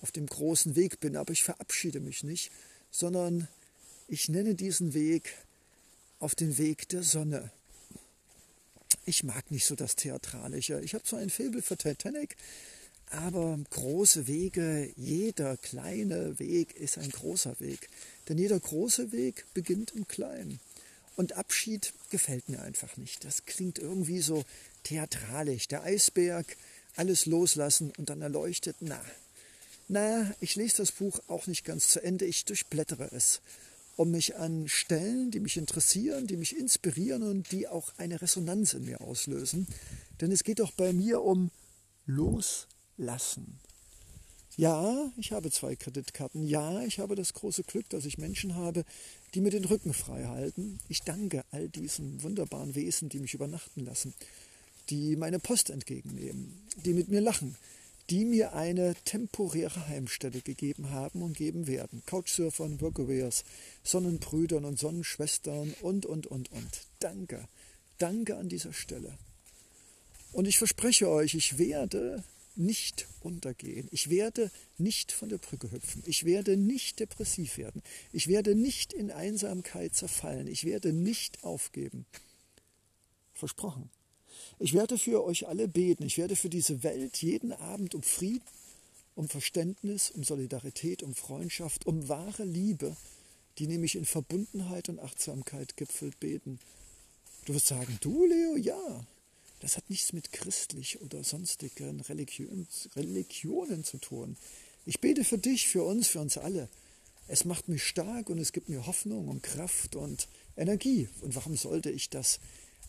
auf 0.00 0.12
dem 0.12 0.26
großen 0.26 0.76
Weg 0.76 1.00
bin. 1.00 1.16
Aber 1.16 1.32
ich 1.32 1.42
verabschiede 1.42 1.98
mich 1.98 2.22
nicht, 2.22 2.52
sondern 2.92 3.48
ich 4.06 4.28
nenne 4.28 4.54
diesen 4.54 4.94
Weg 4.94 5.34
auf 6.20 6.36
den 6.36 6.56
Weg 6.56 6.88
der 6.90 7.02
Sonne. 7.02 7.50
Ich 9.04 9.24
mag 9.24 9.50
nicht 9.50 9.64
so 9.64 9.74
das 9.74 9.96
Theatralische. 9.96 10.80
Ich 10.80 10.94
habe 10.94 11.04
zwar 11.04 11.18
ein 11.18 11.30
Faible 11.30 11.62
für 11.62 11.76
Titanic, 11.76 12.36
aber 13.10 13.58
große 13.70 14.26
Wege, 14.26 14.92
jeder 14.96 15.56
kleine 15.56 16.38
Weg 16.38 16.76
ist 16.76 16.98
ein 16.98 17.10
großer 17.10 17.58
Weg. 17.60 17.88
Denn 18.28 18.38
jeder 18.38 18.58
große 18.58 19.12
Weg 19.12 19.44
beginnt 19.54 19.92
im 19.92 20.06
Kleinen. 20.06 20.60
Und 21.16 21.34
Abschied 21.34 21.92
gefällt 22.10 22.48
mir 22.48 22.62
einfach 22.62 22.96
nicht. 22.96 23.24
Das 23.24 23.44
klingt 23.44 23.78
irgendwie 23.78 24.20
so 24.20 24.44
theatralisch. 24.84 25.68
Der 25.68 25.82
Eisberg, 25.82 26.56
alles 26.96 27.26
loslassen 27.26 27.92
und 27.98 28.08
dann 28.08 28.22
erleuchtet. 28.22 28.76
Na, 28.80 29.00
na, 29.88 30.32
ich 30.40 30.54
lese 30.54 30.78
das 30.78 30.92
Buch 30.92 31.20
auch 31.26 31.46
nicht 31.48 31.64
ganz 31.64 31.88
zu 31.88 32.02
Ende. 32.02 32.24
Ich 32.24 32.44
durchblättere 32.44 33.10
es 33.12 33.40
um 33.96 34.10
mich 34.10 34.36
an 34.36 34.68
Stellen, 34.68 35.30
die 35.30 35.40
mich 35.40 35.56
interessieren, 35.56 36.26
die 36.26 36.36
mich 36.36 36.56
inspirieren 36.56 37.22
und 37.22 37.52
die 37.52 37.68
auch 37.68 37.92
eine 37.98 38.20
Resonanz 38.20 38.74
in 38.74 38.84
mir 38.84 39.00
auslösen. 39.00 39.66
Denn 40.20 40.32
es 40.32 40.44
geht 40.44 40.60
doch 40.60 40.72
bei 40.72 40.92
mir 40.92 41.22
um 41.22 41.50
Loslassen. 42.06 43.58
Ja, 44.56 45.10
ich 45.16 45.32
habe 45.32 45.50
zwei 45.50 45.76
Kreditkarten. 45.76 46.42
Ja, 46.46 46.82
ich 46.82 46.98
habe 46.98 47.14
das 47.14 47.32
große 47.32 47.64
Glück, 47.64 47.88
dass 47.88 48.04
ich 48.04 48.18
Menschen 48.18 48.54
habe, 48.54 48.84
die 49.34 49.40
mir 49.40 49.50
den 49.50 49.64
Rücken 49.64 49.94
frei 49.94 50.24
halten. 50.24 50.78
Ich 50.88 51.02
danke 51.02 51.44
all 51.50 51.68
diesen 51.68 52.22
wunderbaren 52.22 52.74
Wesen, 52.74 53.08
die 53.08 53.18
mich 53.18 53.32
übernachten 53.32 53.80
lassen, 53.80 54.12
die 54.90 55.16
meine 55.16 55.38
Post 55.38 55.70
entgegennehmen, 55.70 56.60
die 56.84 56.92
mit 56.92 57.08
mir 57.08 57.22
lachen, 57.22 57.56
die 58.10 58.24
mir 58.24 58.54
eine 58.54 58.94
temporäre 59.04 59.88
Heimstelle 59.88 60.40
gegeben 60.40 60.90
haben 60.90 61.22
und 61.22 61.36
geben 61.36 61.66
werden. 61.66 62.02
Couchsurfern, 62.06 62.80
Workawares, 62.80 63.44
Sonnenbrüdern 63.82 64.64
und 64.64 64.78
Sonnenschwestern 64.78 65.74
und, 65.80 66.06
und, 66.06 66.26
und, 66.26 66.50
und. 66.52 66.82
Danke. 66.98 67.48
Danke 67.98 68.36
an 68.36 68.48
dieser 68.48 68.72
Stelle. 68.72 69.16
Und 70.32 70.48
ich 70.48 70.58
verspreche 70.58 71.08
euch, 71.08 71.34
ich 71.34 71.58
werde 71.58 72.24
nicht 72.56 73.06
untergehen. 73.20 73.88
Ich 73.92 74.10
werde 74.10 74.50
nicht 74.76 75.12
von 75.12 75.28
der 75.28 75.38
Brücke 75.38 75.70
hüpfen. 75.70 76.02
Ich 76.06 76.24
werde 76.24 76.56
nicht 76.56 77.00
depressiv 77.00 77.56
werden. 77.56 77.82
Ich 78.12 78.28
werde 78.28 78.54
nicht 78.54 78.92
in 78.92 79.10
Einsamkeit 79.10 79.94
zerfallen. 79.94 80.46
Ich 80.48 80.64
werde 80.64 80.92
nicht 80.92 81.44
aufgeben. 81.44 82.04
Versprochen. 83.34 83.90
Ich 84.58 84.74
werde 84.74 84.98
für 84.98 85.24
euch 85.24 85.48
alle 85.48 85.68
beten. 85.68 86.04
Ich 86.04 86.18
werde 86.18 86.36
für 86.36 86.48
diese 86.48 86.82
Welt 86.82 87.16
jeden 87.18 87.52
Abend 87.52 87.94
um 87.94 88.02
Frieden, 88.02 88.44
um 89.14 89.28
Verständnis, 89.28 90.10
um 90.10 90.24
Solidarität, 90.24 91.02
um 91.02 91.14
Freundschaft, 91.14 91.86
um 91.86 92.08
wahre 92.08 92.44
Liebe, 92.44 92.96
die 93.58 93.66
nämlich 93.66 93.96
in 93.96 94.04
Verbundenheit 94.04 94.88
und 94.88 95.00
Achtsamkeit 95.00 95.76
gipfelt, 95.76 96.18
beten. 96.20 96.58
Du 97.44 97.54
wirst 97.54 97.66
sagen, 97.66 97.98
du 98.00 98.24
Leo, 98.24 98.56
ja, 98.56 99.06
das 99.60 99.76
hat 99.76 99.90
nichts 99.90 100.12
mit 100.12 100.32
christlich 100.32 101.00
oder 101.02 101.22
sonstigen 101.22 102.00
Religion, 102.00 102.66
Religionen 102.96 103.84
zu 103.84 103.98
tun. 103.98 104.36
Ich 104.86 105.00
bete 105.00 105.24
für 105.24 105.38
dich, 105.38 105.68
für 105.68 105.84
uns, 105.84 106.08
für 106.08 106.20
uns 106.20 106.38
alle. 106.38 106.68
Es 107.28 107.44
macht 107.44 107.68
mich 107.68 107.84
stark 107.84 108.28
und 108.30 108.38
es 108.38 108.52
gibt 108.52 108.68
mir 108.68 108.86
Hoffnung 108.86 109.28
und 109.28 109.42
Kraft 109.42 109.94
und 109.94 110.28
Energie. 110.56 111.08
Und 111.20 111.36
warum 111.36 111.56
sollte 111.56 111.90
ich 111.90 112.10
das 112.10 112.40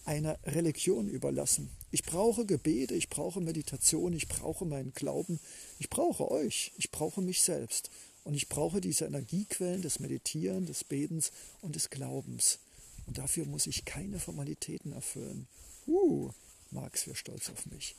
einer 0.05 0.37
Religion 0.43 1.07
überlassen. 1.07 1.69
Ich 1.91 2.03
brauche 2.03 2.45
Gebete, 2.45 2.95
ich 2.95 3.09
brauche 3.09 3.41
Meditation, 3.41 4.13
ich 4.13 4.27
brauche 4.27 4.65
meinen 4.65 4.93
Glauben, 4.93 5.39
ich 5.79 5.89
brauche 5.89 6.29
euch, 6.29 6.71
ich 6.77 6.91
brauche 6.91 7.21
mich 7.21 7.41
selbst 7.41 7.89
und 8.23 8.33
ich 8.33 8.49
brauche 8.49 8.81
diese 8.81 9.05
Energiequellen 9.05 9.81
des 9.81 9.99
Meditieren, 9.99 10.65
des 10.65 10.83
Betens 10.83 11.31
und 11.61 11.75
des 11.75 11.89
Glaubens. 11.89 12.59
Und 13.05 13.17
dafür 13.17 13.45
muss 13.45 13.67
ich 13.67 13.85
keine 13.85 14.19
Formalitäten 14.19 14.93
erfüllen. 14.93 15.47
Uh, 15.87 16.31
Marx 16.71 17.05
wäre 17.05 17.15
stolz 17.15 17.49
auf 17.49 17.65
mich. 17.67 17.95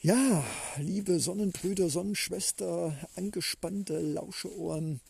Ja, 0.00 0.44
liebe 0.78 1.20
Sonnenbrüder, 1.20 1.88
Sonnenschwester, 1.88 2.96
angespannte 3.14 4.00
Lauscheohren, 4.00 5.00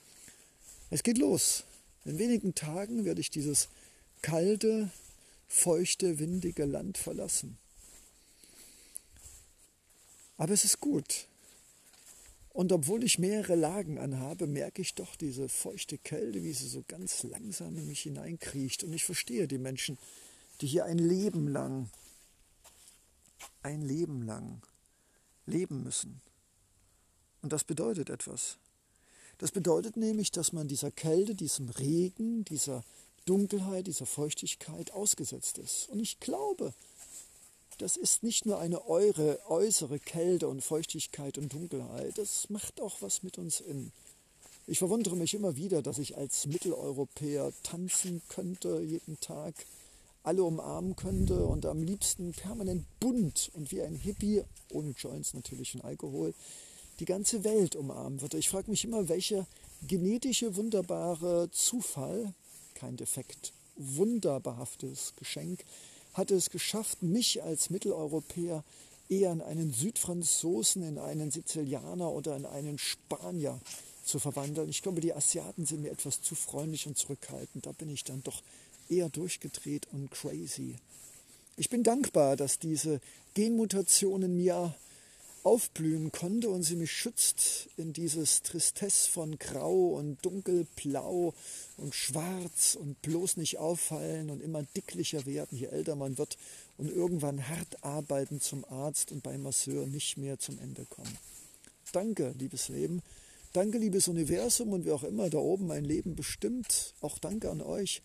Es 0.90 1.02
geht 1.02 1.16
los. 1.16 1.64
In 2.04 2.19
wenigen 2.19 2.54
Tagen 2.54 3.07
werde 3.07 3.23
ich 3.23 3.31
dieses 3.31 3.69
kalte, 4.21 4.90
feuchte, 5.52 6.18
windige 6.18 6.64
Land 6.64 6.97
verlassen. 6.97 7.59
Aber 10.38 10.54
es 10.54 10.64
ist 10.64 10.80
gut. 10.80 11.28
Und 12.49 12.73
obwohl 12.73 13.04
ich 13.04 13.18
mehrere 13.18 13.54
Lagen 13.54 13.99
anhabe, 13.99 14.47
merke 14.47 14.80
ich 14.82 14.94
doch 14.94 15.14
diese 15.14 15.49
feuchte 15.49 15.99
Kälte, 15.99 16.42
wie 16.42 16.54
sie 16.54 16.68
so 16.68 16.82
ganz 16.88 17.23
langsam 17.23 17.76
in 17.76 17.87
mich 17.87 18.00
hineinkriecht. 18.00 18.82
Und 18.82 18.94
ich 18.94 19.04
verstehe 19.04 19.47
die 19.47 19.59
Menschen, 19.59 19.99
die 20.62 20.66
hier 20.66 20.87
ein 20.87 20.99
Leben 20.99 21.49
lang, 21.49 21.90
ein 23.62 23.82
Leben 23.82 24.23
lang 24.23 24.62
leben 25.47 25.82
müssen. 25.82 26.23
Und 27.42 27.52
das 27.52 27.64
bedeutet 27.64 28.09
etwas. 28.09 28.56
Das 29.37 29.50
bedeutet 29.50 29.97
nämlich, 29.97 30.30
dass 30.30 30.52
man 30.52 30.66
dieser 30.66 30.90
Kälte, 30.90 31.35
diesem 31.35 31.68
Regen, 31.68 32.44
dieser 32.47 32.85
Dunkelheit, 33.25 33.87
dieser 33.87 34.07
Feuchtigkeit 34.07 34.93
ausgesetzt 34.93 35.59
ist. 35.59 35.88
Und 35.91 36.00
ich 36.00 36.21
glaube, 36.21 36.73
das 37.79 37.97
ist 37.97 38.23
nicht 38.23 38.47
nur 38.47 38.59
eine 38.59 38.87
eure, 38.87 39.41
äußere 39.49 39.99
Kälte 39.99 40.49
und 40.49 40.62
Feuchtigkeit 40.62 41.38
und 41.38 41.52
Dunkelheit, 41.52 42.19
das 42.19 42.50
macht 42.50 42.81
auch 42.81 43.00
was 43.00 43.23
mit 43.23 43.38
uns 43.38 43.61
in. 43.61 43.93
Ich 44.67 44.79
verwundere 44.79 45.17
mich 45.17 45.35
immer 45.35 45.57
wieder, 45.57 45.83
dass 45.83 45.99
ich 45.99 46.17
als 46.17 46.47
Mitteleuropäer 46.47 47.52
tanzen 47.64 48.23
könnte 48.29 48.81
jeden 48.81 49.19
Tag, 49.19 49.55
alle 50.23 50.45
umarmen 50.45 50.95
könnte 50.95 51.45
und 51.45 51.67
am 51.67 51.83
liebsten 51.83 52.33
permanent 52.33 52.87
bunt 53.00 53.50
und 53.55 53.73
wie 53.73 53.83
ein 53.83 53.97
Hippie, 53.97 54.45
ohne 54.71 54.91
Joints 54.91 55.35
natürlich 55.35 55.75
und 55.75 55.85
Alkohol, 55.85 56.33
die 57.00 57.05
ganze 57.05 57.43
Welt 57.43 57.75
umarmen 57.75 58.21
würde. 58.21 58.38
Ich 58.38 58.49
frage 58.49 58.71
mich 58.71 58.85
immer, 58.85 59.09
welcher 59.09 59.49
genetische, 59.88 60.55
wunderbare 60.55 61.50
Zufall, 61.50 62.33
kein 62.83 62.97
Defekt, 62.97 63.53
wunderbehaftes 63.77 65.15
Geschenk, 65.17 65.65
hat 66.15 66.33
es 66.33 66.51
geschafft, 66.51 67.01
mich 67.01 67.41
als 67.43 67.71
Mitteleuropäer 67.71 68.65
eher 69.09 69.31
in 69.31 69.41
einen 69.41 69.73
Südfranzosen, 69.73 70.83
in 70.83 70.99
einen 70.99 71.31
Sizilianer 71.31 72.11
oder 72.11 72.37
in 72.37 72.45
einen 72.45 72.79
Spanier 72.79 73.61
zu 74.05 74.19
verwandeln. 74.19 74.69
Ich 74.69 74.83
glaube, 74.83 75.01
die 75.01 75.15
Asiaten 75.15 75.65
sind 75.65 75.83
mir 75.83 75.93
etwas 75.93 76.23
zu 76.23 76.35
freundlich 76.35 76.89
und 76.89 76.99
zurückhaltend. 76.99 77.67
Da 77.67 77.73
bin 77.73 77.89
ich 77.89 78.03
dann 78.03 78.25
doch 78.25 78.43
eher 78.89 79.09
durchgedreht 79.09 79.87
und 79.93 80.11
crazy. 80.11 80.75
Ich 81.57 81.71
bin 81.71 81.85
dankbar, 81.85 82.35
dass 82.37 82.59
diese 82.59 83.01
Genmutationen 83.35 84.37
mir 84.37 84.75
aufblühen 85.45 86.13
konnte 86.13 86.51
und 86.51 86.63
sie 86.63 86.77
mich 86.77 86.93
schützt 86.93 87.69
in 87.77 87.93
dieses 87.93 88.43
Tristesse 88.43 89.11
von 89.11 89.39
Grau 89.39 89.95
und 89.95 90.25
Dunkelblau 90.25 91.35
und 91.77 91.95
Schwarz 91.95 92.77
und 92.81 93.01
bloß 93.03 93.37
nicht 93.37 93.59
auffallen 93.59 94.31
und 94.31 94.41
immer 94.43 94.63
dicklicher 94.63 95.27
werden, 95.27 95.59
je 95.59 95.67
älter 95.67 95.97
man 95.97 96.19
wird 96.19 96.39
und 96.79 96.91
irgendwann 96.91 97.49
hart 97.49 97.83
arbeiten 97.83 98.41
zum 98.41 98.65
Arzt 98.65 99.13
und 99.13 99.23
beim 99.23 99.43
Masseur 99.43 99.87
nicht 99.87 100.17
mehr 100.17 100.39
zum 100.39 100.59
Ende 100.59 100.85
kommen. 100.85 101.19
Danke, 101.93 102.35
liebes 102.39 102.69
Leben. 102.69 103.03
Danke, 103.53 103.79
liebes 103.79 104.09
Universum 104.09 104.73
und 104.73 104.87
wer 104.87 104.95
auch 104.95 105.05
immer 105.05 105.29
da 105.29 105.39
oben 105.39 105.67
mein 105.67 105.85
Leben 105.85 106.15
bestimmt. 106.15 106.95
Auch 107.01 107.19
danke 107.19 107.51
an 107.51 107.61
euch, 107.61 108.01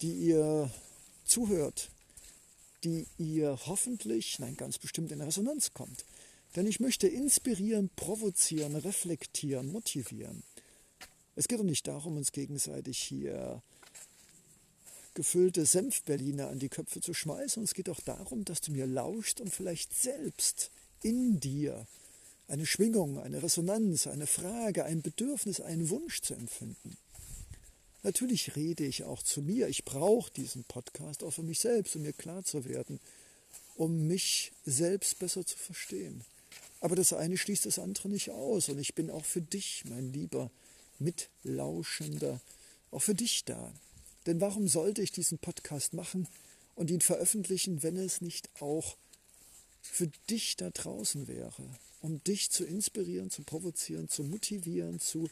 die 0.00 0.12
ihr 0.12 0.68
zuhört, 1.24 1.90
die 2.82 3.06
ihr 3.16 3.58
hoffentlich, 3.66 4.38
nein, 4.40 4.56
ganz 4.56 4.78
bestimmt 4.78 5.12
in 5.12 5.20
Resonanz 5.20 5.72
kommt. 5.74 6.04
Denn 6.56 6.66
ich 6.66 6.80
möchte 6.80 7.08
inspirieren, 7.08 7.90
provozieren, 7.96 8.76
reflektieren, 8.76 9.72
motivieren. 9.72 10.42
Es 11.36 11.48
geht 11.48 11.58
doch 11.58 11.64
nicht 11.64 11.88
darum, 11.88 12.16
uns 12.16 12.32
gegenseitig 12.32 12.98
hier 12.98 13.62
gefüllte 15.14 15.64
Senfberliner 15.64 16.48
an 16.48 16.58
die 16.58 16.68
Köpfe 16.68 17.00
zu 17.00 17.14
schmeißen. 17.14 17.62
Es 17.62 17.74
geht 17.74 17.88
auch 17.88 18.00
darum, 18.00 18.44
dass 18.44 18.60
du 18.60 18.72
mir 18.72 18.86
lauschst 18.86 19.40
und 19.40 19.52
vielleicht 19.52 19.94
selbst 19.96 20.70
in 21.02 21.40
dir 21.40 21.86
eine 22.48 22.66
Schwingung, 22.66 23.18
eine 23.18 23.42
Resonanz, 23.42 24.06
eine 24.06 24.26
Frage, 24.26 24.84
ein 24.84 25.02
Bedürfnis, 25.02 25.60
einen 25.60 25.88
Wunsch 25.90 26.20
zu 26.22 26.34
empfinden. 26.34 26.96
Natürlich 28.02 28.54
rede 28.54 28.84
ich 28.84 29.04
auch 29.04 29.22
zu 29.22 29.40
mir. 29.40 29.68
Ich 29.68 29.84
brauche 29.84 30.30
diesen 30.32 30.64
Podcast 30.64 31.24
auch 31.24 31.30
für 31.30 31.42
mich 31.42 31.60
selbst, 31.60 31.96
um 31.96 32.02
mir 32.02 32.12
klar 32.12 32.44
zu 32.44 32.66
werden, 32.66 33.00
um 33.76 34.06
mich 34.06 34.52
selbst 34.66 35.18
besser 35.18 35.46
zu 35.46 35.56
verstehen. 35.56 36.24
Aber 36.84 36.96
das 36.96 37.14
eine 37.14 37.38
schließt 37.38 37.64
das 37.64 37.78
andere 37.78 38.10
nicht 38.10 38.28
aus. 38.28 38.68
Und 38.68 38.78
ich 38.78 38.94
bin 38.94 39.08
auch 39.08 39.24
für 39.24 39.40
dich, 39.40 39.84
mein 39.88 40.12
lieber 40.12 40.50
Mitlauschender, 40.98 42.42
auch 42.90 43.00
für 43.00 43.14
dich 43.14 43.46
da. 43.46 43.72
Denn 44.26 44.42
warum 44.42 44.68
sollte 44.68 45.00
ich 45.00 45.10
diesen 45.10 45.38
Podcast 45.38 45.94
machen 45.94 46.28
und 46.74 46.90
ihn 46.90 47.00
veröffentlichen, 47.00 47.82
wenn 47.82 47.96
es 47.96 48.20
nicht 48.20 48.50
auch 48.60 48.98
für 49.80 50.08
dich 50.28 50.58
da 50.58 50.68
draußen 50.68 51.26
wäre, 51.26 51.64
um 52.02 52.22
dich 52.22 52.50
zu 52.50 52.66
inspirieren, 52.66 53.30
zu 53.30 53.44
provozieren, 53.44 54.10
zu 54.10 54.22
motivieren, 54.22 55.00
zu 55.00 55.30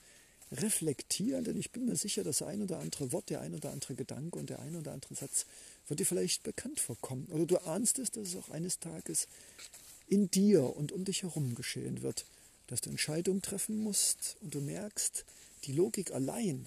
reflektieren, 0.53 1.45
denn 1.45 1.59
ich 1.59 1.71
bin 1.71 1.85
mir 1.85 1.97
sicher, 1.97 2.25
das 2.25 2.41
ein 2.41 2.63
oder 2.63 2.79
andere 2.79 3.13
Wort, 3.13 3.29
der 3.29 3.43
ein 3.43 3.55
oder 3.55 3.73
andere 3.73 3.95
Gedanke 3.95 4.39
und 4.39 4.49
der 4.49 4.61
ein 4.61 4.75
oder 4.75 4.93
andere 4.93 5.15
Satz 5.15 5.45
wird 5.87 6.01
dir 6.01 6.07
vielleicht 6.07 6.45
bekannt 6.45 6.81
vorkommen. 6.81 7.27
Oder 7.27 7.45
du 7.45 7.59
ahnst 7.59 7.99
es, 7.99 8.11
dass 8.11 8.29
es 8.29 8.37
auch 8.37 8.49
eines 8.49 8.79
Tages 8.79 9.29
in 10.07 10.31
dir 10.31 10.77
und 10.77 10.93
um 10.93 11.05
dich 11.05 11.23
herum 11.23 11.55
geschehen 11.55 12.03
wird, 12.03 12.27
dass 12.67 12.81
du 12.81 12.91
Entscheidungen 12.91 13.43
treffen 13.43 13.77
musst 13.79 14.37
und 14.41 14.55
du 14.55 14.61
merkst, 14.61 15.25
die 15.65 15.73
Logik 15.73 16.13
allein 16.13 16.67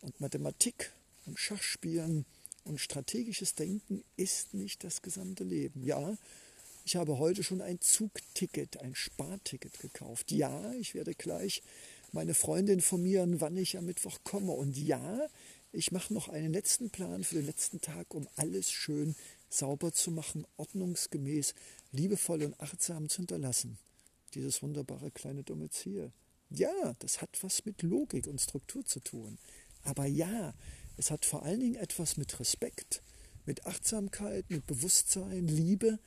und 0.00 0.20
Mathematik 0.20 0.92
und 1.26 1.38
Schachspielen 1.38 2.24
und 2.64 2.80
strategisches 2.80 3.54
Denken 3.54 4.02
ist 4.16 4.54
nicht 4.54 4.84
das 4.84 5.02
gesamte 5.02 5.44
Leben. 5.44 5.84
Ja, 5.84 6.16
ich 6.84 6.96
habe 6.96 7.18
heute 7.18 7.42
schon 7.42 7.62
ein 7.62 7.80
Zugticket, 7.80 8.78
ein 8.78 8.94
Sparticket 8.94 9.78
gekauft. 9.80 10.30
Ja, 10.32 10.72
ich 10.74 10.94
werde 10.94 11.14
gleich 11.14 11.62
meine 12.12 12.34
Freundin 12.34 12.76
informieren, 12.76 13.40
wann 13.40 13.56
ich 13.56 13.78
am 13.78 13.86
Mittwoch 13.86 14.18
komme. 14.22 14.52
Und 14.52 14.76
ja, 14.76 15.26
ich 15.72 15.92
mache 15.92 16.12
noch 16.12 16.28
einen 16.28 16.52
letzten 16.52 16.90
Plan 16.90 17.24
für 17.24 17.36
den 17.36 17.46
letzten 17.46 17.80
Tag, 17.80 18.14
um 18.14 18.28
alles 18.36 18.70
schön 18.70 19.16
sauber 19.54 19.92
zu 19.92 20.10
machen, 20.10 20.46
ordnungsgemäß, 20.56 21.54
liebevoll 21.92 22.42
und 22.42 22.60
achtsam 22.60 23.08
zu 23.08 23.18
hinterlassen. 23.18 23.78
Dieses 24.34 24.62
wunderbare 24.62 25.10
kleine 25.10 25.42
Domizil. 25.42 26.12
Ja, 26.50 26.94
das 26.98 27.22
hat 27.22 27.42
was 27.42 27.64
mit 27.64 27.82
Logik 27.82 28.26
und 28.26 28.40
Struktur 28.40 28.84
zu 28.84 29.00
tun. 29.00 29.38
Aber 29.82 30.06
ja, 30.06 30.54
es 30.96 31.10
hat 31.10 31.24
vor 31.24 31.42
allen 31.42 31.60
Dingen 31.60 31.74
etwas 31.76 32.16
mit 32.16 32.38
Respekt, 32.40 33.02
mit 33.46 33.66
Achtsamkeit, 33.66 34.48
mit 34.50 34.66
Bewusstsein, 34.66 35.46
Liebe 35.46 35.98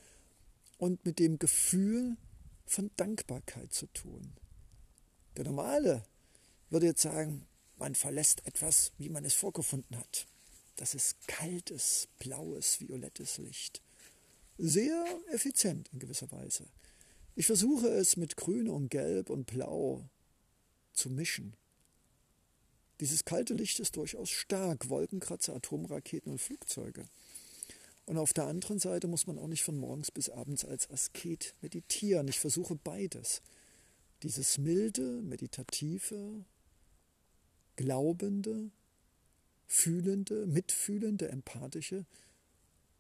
und 0.78 1.06
mit 1.06 1.20
dem 1.20 1.40
Gefühl 1.40 2.18
von 2.66 2.92
Dankbarkeit 2.98 3.74
zu 3.74 3.88
tun. 3.88 4.34
Der 5.36 5.46
Normale 5.46 6.04
würde 6.70 6.88
jetzt 6.88 7.02
sagen, 7.02 7.48
man 7.78 7.96
verlässt 7.96 8.46
etwas, 8.46 8.92
wie 8.98 9.10
man 9.10 9.24
es 9.24 9.34
vorgefunden 9.34 9.98
hat. 9.98 10.28
Das 10.78 10.96
ist 10.96 11.28
kaltes, 11.28 12.08
blaues, 12.20 12.80
violettes 12.80 13.40
Licht. 13.40 13.82
Sehr 14.58 15.06
effizient 15.32 15.90
in 15.92 16.00
gewisser 16.00 16.32
Weise. 16.32 16.66
Ich 17.36 17.46
versuche 17.46 17.88
es 17.90 18.16
mit 18.16 18.38
Grün 18.38 18.70
und 18.70 18.90
Gelb 18.90 19.30
und 19.30 19.46
Blau 19.46 20.08
zu 20.94 21.10
mischen. 21.10 21.54
Dieses 23.00 23.26
kalte 23.26 23.54
Licht 23.54 23.80
ist 23.80 23.96
durchaus 23.96 24.30
stark. 24.30 24.90
Wolkenkratzer, 24.90 25.56
Atomraketen 25.56 26.32
und 26.32 26.42
Flugzeuge. 26.42 27.06
Und 28.06 28.18
auf 28.18 28.34
der 28.34 28.46
anderen 28.46 28.80
Seite 28.80 29.08
muss 29.08 29.28
man 29.28 29.38
auch 29.38 29.48
nicht 29.48 29.64
von 29.64 29.78
morgens 29.78 30.12
bis 30.12 30.30
abends 30.30 30.64
als 30.64 30.90
Asket 30.90 31.54
meditieren. 31.62 32.28
Ich 32.28 32.40
versuche 32.40 32.76
beides. 32.76 33.42
Dieses 34.24 34.58
milde, 34.58 35.22
meditative, 35.22 36.46
glaubende, 37.76 38.72
fühlende, 39.68 40.48
mitfühlende, 40.48 41.30
empathische 41.30 42.06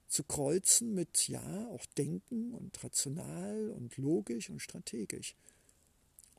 zu 0.08 0.24
kreuzen 0.24 0.94
mit 0.94 1.28
ja, 1.28 1.68
auch 1.68 1.86
Denken 1.98 2.54
und 2.54 2.82
rational 2.84 3.72
und 3.72 3.98
logisch 3.98 4.50
und 4.50 4.62
strategisch. 4.62 5.36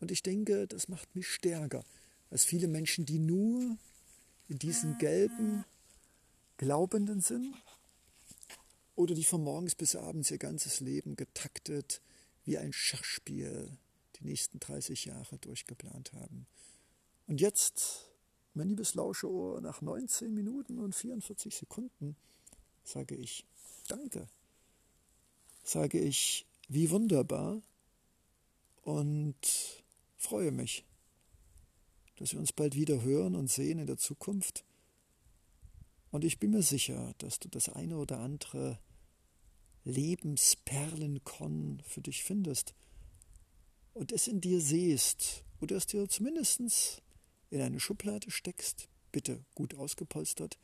Und 0.01 0.11
ich 0.11 0.23
denke, 0.23 0.67
das 0.67 0.89
macht 0.89 1.15
mich 1.15 1.29
stärker 1.29 1.85
als 2.31 2.45
viele 2.45 2.69
Menschen, 2.69 3.05
die 3.05 3.19
nur 3.19 3.77
in 4.49 4.59
diesen 4.59 4.99
gelben, 4.99 5.65
glaubenden 6.57 7.21
sind 7.21 7.55
oder 8.95 9.15
die 9.15 9.25
von 9.25 9.43
morgens 9.43 9.75
bis 9.75 9.97
abends 9.97 10.31
ihr 10.31 10.39
ganzes 10.39 10.81
Leben 10.81 11.17
getaktet 11.17 12.01
wie 12.45 12.59
ein 12.59 12.73
Schachspiel 12.73 13.77
die 14.17 14.25
nächsten 14.25 14.59
30 14.59 15.05
Jahre 15.05 15.39
durchgeplant 15.39 16.13
haben. 16.15 16.47
Und 17.27 17.41
jetzt 17.41 18.08
mein 18.59 18.69
liebes 18.69 18.95
Lauscheohr, 18.95 19.61
nach 19.61 19.81
19 19.83 20.35
Minuten 20.35 20.79
und 20.79 20.95
44 20.95 21.55
Sekunden 21.55 22.17
sage 22.83 23.15
ich 23.15 23.47
Danke. 23.87 24.29
Sage 25.63 25.99
ich, 25.99 26.47
wie 26.69 26.91
wunderbar 26.91 27.63
und 28.83 29.37
freue 30.17 30.51
mich. 30.53 30.85
dass 32.17 32.33
wir 32.33 32.41
uns 32.41 32.53
bald 32.53 32.75
wieder 32.75 33.03
hören 33.03 33.37
und 33.37 33.49
sehen 33.49 33.79
in 33.79 33.87
der 33.87 33.97
Zukunft. 33.97 34.65
Und 36.11 36.25
ich 36.25 36.41
bin 36.41 36.51
mir 36.51 36.63
sicher, 36.63 37.15
dass 37.19 37.39
du 37.39 37.49
das 37.49 37.69
eine 37.69 37.97
oder 37.97 38.19
andere 38.19 38.81
Lebensperlenkorn 39.85 41.81
für 41.87 42.01
dich 42.01 42.25
findest 42.25 42.75
und 43.95 44.11
es 44.11 44.27
in 44.27 44.41
dir 44.41 44.61
siehst 44.61 45.45
oder 45.61 45.77
es 45.77 45.87
dir 45.87 46.09
zumindest 46.09 47.03
in 47.51 47.61
eine 47.61 47.81
Schublade 47.81 48.31
steckst, 48.31 48.89
bitte 49.13 49.45
gut 49.55 49.75
ausgepolstert, 49.75 50.59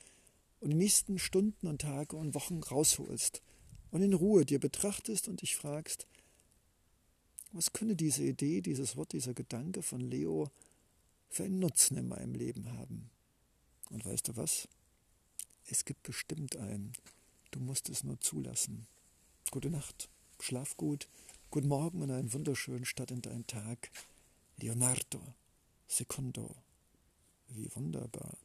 und 0.60 0.70
die 0.70 0.76
nächsten 0.76 1.18
Stunden 1.18 1.66
und 1.66 1.82
Tage 1.82 2.16
und 2.16 2.34
Wochen 2.34 2.62
rausholst 2.62 3.42
und 3.90 4.02
in 4.02 4.14
Ruhe 4.14 4.44
dir 4.44 4.58
betrachtest 4.58 5.28
und 5.28 5.42
dich 5.42 5.56
fragst, 5.56 6.06
was 7.52 7.72
könnte 7.72 7.94
diese 7.94 8.24
Idee, 8.24 8.60
dieses 8.60 8.96
Wort, 8.96 9.12
dieser 9.12 9.34
Gedanke 9.34 9.82
von 9.82 10.00
Leo 10.00 10.50
für 11.28 11.44
einen 11.44 11.60
Nutzen 11.60 11.96
in 11.96 12.08
meinem 12.08 12.34
Leben 12.34 12.72
haben? 12.72 13.10
Und 13.90 14.04
weißt 14.04 14.28
du 14.28 14.36
was? 14.36 14.68
Es 15.66 15.84
gibt 15.84 16.02
bestimmt 16.02 16.56
einen. 16.56 16.92
Du 17.52 17.60
musst 17.60 17.88
es 17.88 18.02
nur 18.02 18.20
zulassen. 18.20 18.86
Gute 19.50 19.70
Nacht, 19.70 20.08
schlaf 20.40 20.76
gut, 20.76 21.08
guten 21.50 21.68
Morgen 21.68 22.02
und 22.02 22.10
einen 22.10 22.32
wunderschönen 22.32 22.84
Start 22.84 23.12
in 23.12 23.22
deinen 23.22 23.46
Tag. 23.46 23.90
Leonardo 24.56 25.22
Secondo. 25.86 26.63
Wie 27.48 27.74
wunderbar. 27.74 28.38